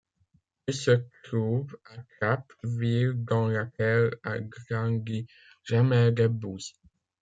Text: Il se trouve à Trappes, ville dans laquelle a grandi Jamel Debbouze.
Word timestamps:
Il 0.67 0.73
se 0.73 1.05
trouve 1.25 1.77
à 1.85 1.93
Trappes, 2.17 2.53
ville 2.63 3.13
dans 3.23 3.47
laquelle 3.47 4.15
a 4.23 4.39
grandi 4.39 5.27
Jamel 5.63 6.15
Debbouze. 6.15 6.73